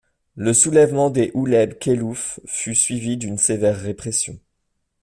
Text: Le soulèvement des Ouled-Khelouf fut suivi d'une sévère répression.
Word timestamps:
Le 0.35 0.51
soulèvement 0.55 1.11
des 1.11 1.29
Ouled-Khelouf 1.35 2.39
fut 2.47 2.73
suivi 2.73 3.17
d'une 3.17 3.37
sévère 3.37 3.79
répression. 3.79 4.39